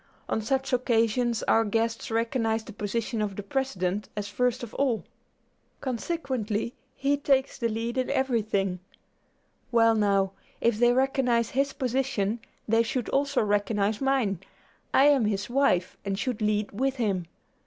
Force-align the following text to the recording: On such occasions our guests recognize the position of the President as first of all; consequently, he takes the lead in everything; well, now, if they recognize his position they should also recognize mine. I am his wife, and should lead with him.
On 0.27 0.41
such 0.41 0.73
occasions 0.73 1.43
our 1.43 1.63
guests 1.63 2.09
recognize 2.09 2.63
the 2.63 2.73
position 2.73 3.21
of 3.21 3.35
the 3.35 3.43
President 3.43 4.09
as 4.17 4.27
first 4.27 4.63
of 4.63 4.73
all; 4.73 5.03
consequently, 5.79 6.73
he 6.95 7.17
takes 7.17 7.59
the 7.59 7.69
lead 7.69 7.99
in 7.99 8.09
everything; 8.09 8.79
well, 9.71 9.93
now, 9.93 10.31
if 10.59 10.79
they 10.79 10.91
recognize 10.91 11.51
his 11.51 11.71
position 11.73 12.39
they 12.67 12.81
should 12.81 13.09
also 13.09 13.43
recognize 13.43 14.01
mine. 14.01 14.39
I 14.91 15.03
am 15.05 15.25
his 15.25 15.51
wife, 15.51 15.97
and 16.03 16.17
should 16.17 16.41
lead 16.41 16.71
with 16.71 16.95
him. 16.95 17.27